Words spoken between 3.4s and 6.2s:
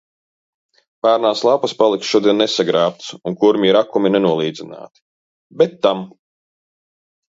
kurmju rakumi nenolīdzināti. Bet tam.